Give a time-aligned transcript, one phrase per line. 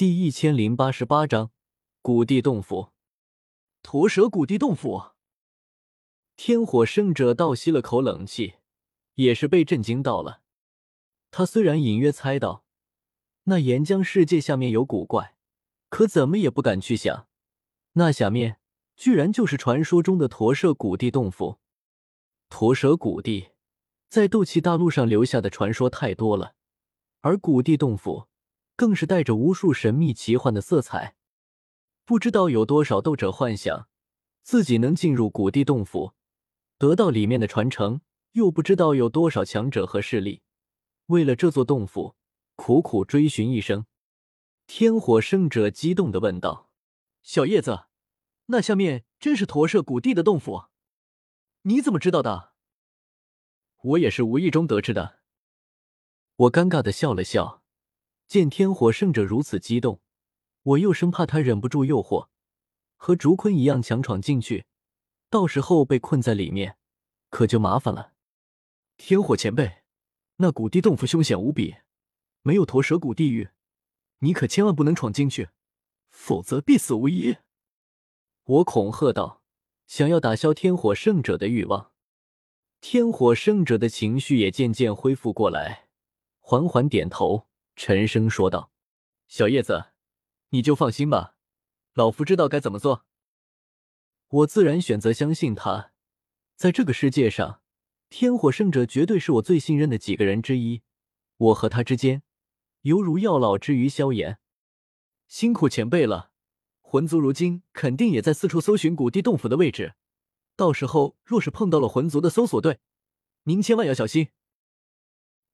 [0.00, 1.50] 第一千零八十八章
[2.00, 2.88] 古地洞府。
[3.82, 5.10] 驼蛇古地洞府。
[6.38, 8.54] 天火圣者倒吸了口冷气，
[9.16, 10.40] 也是被震惊到了。
[11.30, 12.64] 他虽然隐约猜到
[13.42, 15.36] 那岩浆世界下面有古怪，
[15.90, 17.28] 可怎么也不敢去想，
[17.92, 18.58] 那下面
[18.96, 21.58] 居然就是传说中的驼蛇古地洞府。
[22.48, 23.48] 驼蛇古地
[24.08, 26.54] 在斗气大陆上留下的传说太多了，
[27.20, 28.29] 而古地洞府
[28.80, 31.14] 更是带着无数神秘奇幻的色彩。
[32.06, 33.90] 不知道有多少斗者幻想
[34.42, 36.14] 自己能进入古地洞府，
[36.78, 38.00] 得到里面的传承，
[38.32, 40.40] 又不知道有多少强者和势力
[41.08, 42.16] 为了这座洞府
[42.56, 43.84] 苦苦追寻一生。
[44.66, 46.70] 天火圣者激动的问道
[47.22, 47.84] ：“小叶子，
[48.46, 50.68] 那下面真是驼舍古地的洞府？
[51.64, 52.54] 你怎么知道的？”
[53.84, 55.18] 我也是无意中得知的。
[56.36, 57.59] 我尴尬的笑了笑，
[58.30, 60.00] 见天火圣者如此激动。
[60.62, 62.28] 我又生怕他忍不住诱惑，
[62.96, 64.66] 和竹坤一样强闯进去，
[65.28, 66.76] 到时候被困在里面，
[67.28, 68.12] 可就麻烦了。
[68.96, 69.82] 天火前辈，
[70.36, 71.78] 那古地洞府凶险无比，
[72.42, 73.48] 没有驼蛇谷地狱，
[74.20, 75.48] 你可千万不能闯进去，
[76.12, 77.38] 否则必死无疑。
[78.44, 79.42] 我恐吓道，
[79.88, 81.90] 想要打消天火圣者的欲望。
[82.80, 85.88] 天火圣者的情绪也渐渐恢复过来，
[86.38, 87.48] 缓缓点头，
[87.82, 88.70] 沉声说道
[89.26, 89.92] ：“小叶子。”
[90.52, 91.34] 你就放心吧，
[91.94, 93.06] 老夫知道该怎么做。
[94.28, 95.92] 我自然选择相信他。
[96.56, 97.62] 在这个世界上，
[98.10, 100.82] 天火圣者绝对是我最信任的几个人之一。
[101.38, 102.22] 我和他之间，
[102.82, 104.38] 犹如药老之于萧炎。
[105.26, 106.32] 辛苦前辈了，
[106.82, 109.94] 魂族如今肯定也在四处搜寻古地洞府的位置。
[110.54, 112.80] 到时候若是碰到了魂族的搜索队，
[113.44, 114.28] 您千万要小心。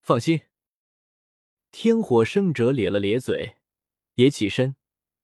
[0.00, 0.40] 放心。
[1.76, 3.56] 天火圣者咧了咧嘴，
[4.14, 4.76] 也起身。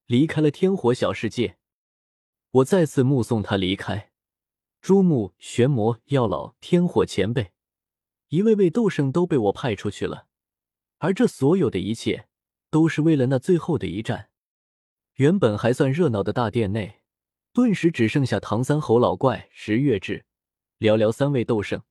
[0.07, 1.59] 离开了天火小世界，
[2.51, 4.11] 我再次目送他离开。
[4.81, 7.53] 朱木、玄魔、药老、天火前辈，
[8.31, 10.27] 一位位斗圣都被我派出去了。
[10.99, 12.27] 而这所有的一切，
[12.69, 14.31] 都是为了那最后的一战。
[15.15, 17.01] 原本还算热闹的大殿内，
[17.53, 20.25] 顿时只剩下唐三、侯老怪、石月志，
[20.81, 21.85] 寥寥三位斗圣。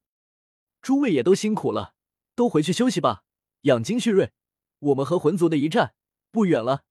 [0.82, 1.94] 诸位也都辛苦了，
[2.36, 3.24] 都回去休息吧，
[3.62, 4.34] 养精蓄锐。
[4.80, 5.94] 我们和魂族的一战
[6.32, 6.84] 不远了。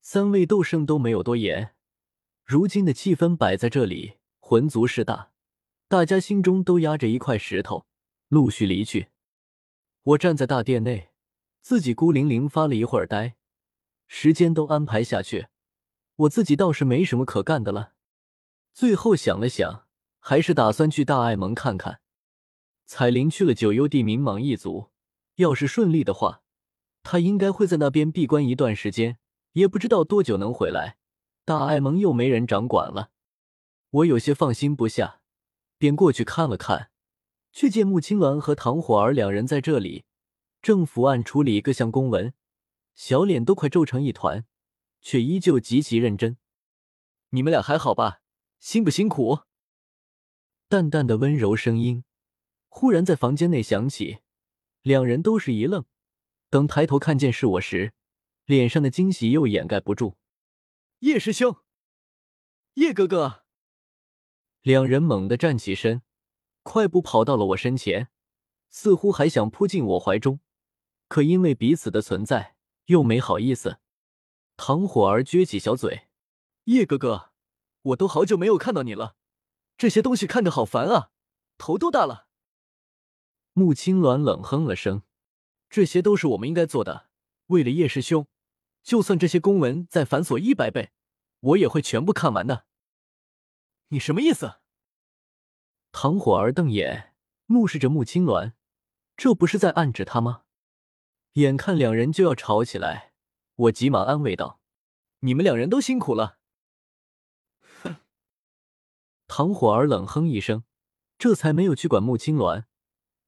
[0.00, 1.74] 三位斗圣都没有多言，
[2.44, 5.30] 如今的气氛摆在这里，魂族势大，
[5.88, 7.86] 大家心中都压着一块石头，
[8.28, 9.08] 陆续离去。
[10.02, 11.10] 我站在大殿内，
[11.60, 13.36] 自己孤零零发了一会儿呆，
[14.08, 15.46] 时间都安排下去，
[16.16, 17.92] 我自己倒是没什么可干的了。
[18.72, 19.86] 最后想了想，
[20.18, 22.00] 还是打算去大爱盟看看。
[22.84, 24.90] 彩铃去了九幽地冥蟒一族，
[25.36, 26.41] 要是顺利的话，
[27.02, 29.18] 他应该会在那边闭关一段时间。
[29.52, 30.96] 也不知道多久能回来，
[31.44, 33.10] 大爱盟又没人掌管了，
[33.90, 35.20] 我有些放心不下，
[35.76, 36.90] 便过去看了看，
[37.52, 40.06] 却见穆青鸾和唐火儿两人在这里
[40.62, 42.32] 正伏案处理各项公文，
[42.94, 44.46] 小脸都快皱成一团，
[45.02, 46.38] 却依旧极其认真。
[47.28, 48.22] 你们俩还好吧？
[48.58, 49.40] 辛不辛苦？
[50.68, 52.04] 淡淡的温柔声音
[52.70, 54.20] 忽然在房间内响起，
[54.80, 55.84] 两人都是一愣，
[56.52, 57.94] 等抬头看见是我时。
[58.44, 60.16] 脸上的惊喜又掩盖不住，
[60.98, 61.56] 叶师兄，
[62.74, 63.44] 叶哥哥，
[64.60, 66.02] 两人猛地站起身，
[66.62, 68.10] 快步跑到了我身前，
[68.68, 70.40] 似乎还想扑进我怀中，
[71.08, 73.78] 可因为彼此的存在，又没好意思。
[74.58, 76.08] 唐火儿撅起小嘴
[76.64, 77.30] ：“叶哥哥，
[77.82, 79.14] 我都好久没有看到你了，
[79.78, 81.12] 这些东西看着好烦啊，
[81.56, 82.26] 头都大了。”
[83.54, 85.04] 穆青鸾冷哼了声
[85.72, 87.08] ：“这些都是我们应该做的，
[87.46, 88.26] 为了叶师兄。”
[88.84, 90.90] 就算这些公文再繁琐一百倍，
[91.40, 92.66] 我也会全部看完的。
[93.88, 94.56] 你什么意思？
[95.92, 97.14] 唐火儿瞪眼，
[97.46, 98.52] 目视着穆青鸾，
[99.16, 100.42] 这不是在暗指他吗？
[101.34, 103.14] 眼看两人就要吵起来，
[103.54, 104.60] 我急忙安慰道
[105.20, 106.38] ：“你们两人都辛苦了。”
[107.82, 107.96] 哼！
[109.26, 110.64] 唐火儿冷哼一声，
[111.16, 112.64] 这才没有去管穆青鸾，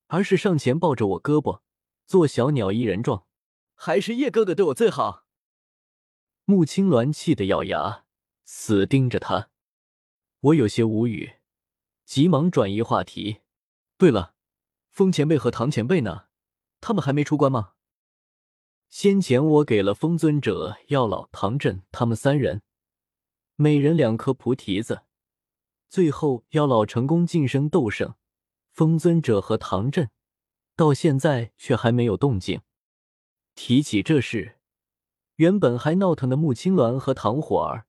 [0.08, 1.62] 而是上前抱着我胳膊，
[2.06, 3.26] 做小鸟依人状。
[3.74, 5.26] 还是叶哥哥对我最好。
[6.44, 8.04] 穆青鸾气得咬牙，
[8.44, 9.50] 死盯着他。
[10.40, 11.34] 我有些无语，
[12.04, 13.40] 急忙转移话题。
[13.98, 14.34] 对了，
[14.90, 16.26] 风前辈和唐前辈呢？
[16.80, 17.72] 他们还没出关吗？
[18.88, 22.62] 先前我给了风尊者、药老、唐振他们三人，
[23.56, 25.02] 每人两颗菩提子。
[25.88, 28.14] 最后药老成功晋升斗圣，
[28.70, 30.10] 风尊者和唐振
[30.76, 32.60] 到现在却还没有动静。
[33.54, 34.58] 提起这事。
[35.36, 37.86] 原本还闹腾的穆青鸾和唐火儿，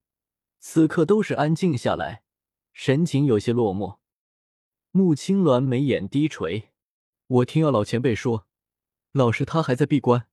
[0.59, 2.23] 此刻都是安静下来，
[2.73, 3.99] 神情有些落寞。
[4.89, 6.71] 穆青鸾眉眼低垂，
[7.27, 8.47] 我听药老前辈说，
[9.11, 10.27] 老师他还在闭关，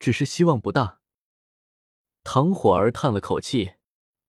[0.00, 1.00] 只是希望不大。
[2.24, 3.74] 唐火儿叹了口气，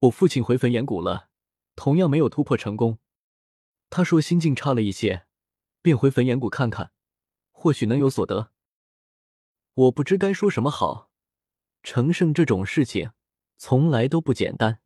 [0.01, 1.29] 我父亲回焚岩谷了，
[1.75, 2.99] 同样没有突破成功。
[3.89, 5.25] 他说心境差了一些，
[5.81, 6.91] 便回焚岩谷看看，
[7.63, 8.51] 或许能有所得。
[9.73, 11.09] 我不知该说什么好。
[11.81, 13.11] 成圣这种事情
[13.55, 14.81] 从来都不简单。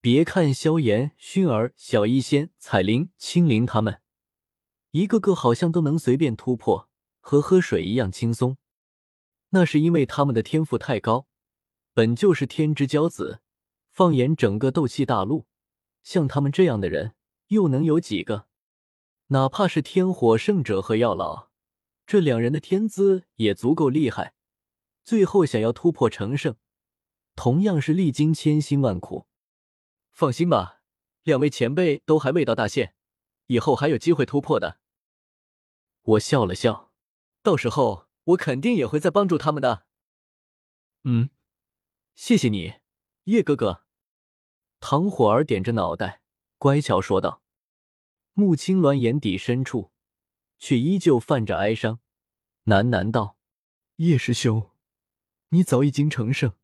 [0.00, 4.02] 别看萧炎、薰儿、小医仙、彩铃、青灵他们，
[4.90, 6.88] 一个个好像都能随便突破，
[7.20, 8.56] 和喝水一样轻松。
[9.50, 11.28] 那是因为他们的天赋太高，
[11.92, 13.40] 本就是天之骄子。
[13.92, 15.46] 放眼整个斗气大陆，
[16.02, 17.14] 像他们这样的人。
[17.48, 18.48] 又能有几个？
[19.28, 21.50] 哪怕是天火圣者和药老，
[22.06, 24.34] 这两人的天资也足够厉害。
[25.02, 26.56] 最后想要突破成圣，
[27.36, 29.26] 同样是历经千辛万苦。
[30.12, 30.80] 放心吧，
[31.22, 32.94] 两位前辈都还未到大限，
[33.46, 34.78] 以后还有机会突破的。
[36.02, 36.92] 我笑了笑，
[37.42, 39.86] 到时候我肯定也会再帮助他们的。
[41.04, 41.30] 嗯，
[42.14, 42.74] 谢谢你，
[43.24, 43.84] 叶哥哥。
[44.80, 46.22] 唐火儿点着脑袋，
[46.58, 47.42] 乖巧说道。
[48.34, 49.92] 穆青鸾眼底深处，
[50.58, 52.00] 却依旧泛着哀伤，
[52.64, 53.36] 喃喃道
[53.96, 54.70] ：“叶师兄，
[55.50, 56.54] 你早已经成圣，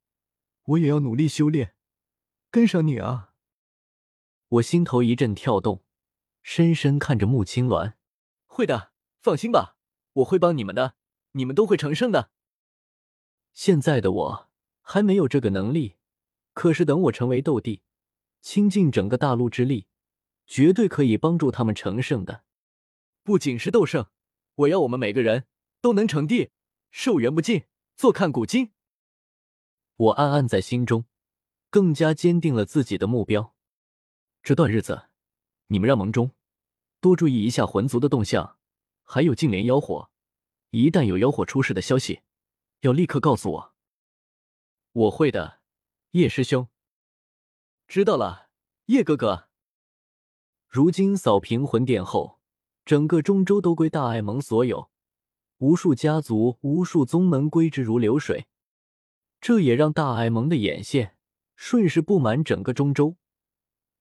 [0.65, 1.75] 我也要努力修炼，
[2.51, 3.35] 跟上你啊！”
[4.49, 5.83] 我心头一阵跳动，
[6.43, 7.95] 深深看着穆青鸾
[8.47, 9.77] ：“会的，放心吧，
[10.15, 10.97] 我会帮你们的，
[11.33, 12.31] 你们都会成圣的。”
[13.53, 14.51] 现在的我
[14.81, 15.97] 还没有这个能力，
[16.53, 17.83] 可是等我成为斗帝，
[18.41, 19.87] 倾尽整个大陆之力。
[20.47, 22.43] 绝对可以帮助他们成圣的，
[23.23, 24.09] 不仅是斗圣，
[24.55, 25.47] 我要我们每个人
[25.81, 26.51] 都能成帝，
[26.91, 28.73] 寿元不尽，坐看古今。
[29.97, 31.05] 我暗暗在心中，
[31.69, 33.55] 更加坚定了自己的目标。
[34.43, 35.11] 这段日子，
[35.67, 36.35] 你们让盟中
[37.01, 38.59] 多注意一下魂族的动向，
[39.03, 40.11] 还有净莲妖火，
[40.71, 42.23] 一旦有妖火出世的消息，
[42.81, 43.75] 要立刻告诉我。
[44.93, 45.61] 我会的，
[46.13, 46.69] 叶师兄。
[47.87, 48.49] 知道了，
[48.87, 49.49] 叶哥哥。
[50.67, 52.40] 如今扫平魂殿后，
[52.91, 54.91] 整个中州都归大爱盟所有，
[55.59, 58.49] 无数家族、无数宗门归之如流水。
[59.41, 61.17] 这也让大爱盟的眼线
[61.55, 63.17] 顺势布满整个中州。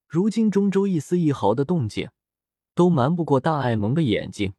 [0.08, 2.10] 如今中州一丝一毫的动静，
[2.74, 4.56] 都瞒不过大爱盟的眼睛。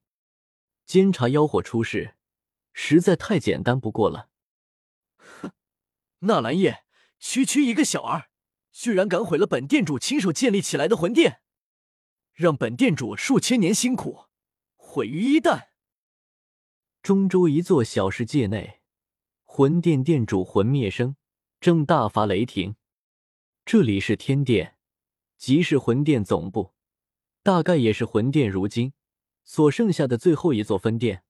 [0.86, 2.14] 监察妖火出世，
[2.72, 4.28] 实在太简单不过了。
[5.16, 5.50] 哼，
[6.20, 6.84] 纳兰叶，
[7.18, 8.28] 区区一个小儿，
[8.70, 11.40] 居然敢毁了本店主亲手建立起来的魂殿！
[12.40, 14.24] 让本店主数千年辛苦
[14.74, 15.66] 毁于一旦。
[17.02, 18.80] 中州一座小世界内，
[19.44, 21.16] 魂殿殿主魂灭生
[21.60, 22.76] 正大发雷霆。
[23.66, 24.78] 这里是天殿，
[25.36, 26.72] 即是魂殿总部，
[27.42, 28.94] 大概也是魂殿如今
[29.44, 31.22] 所剩下的最后一座分殿。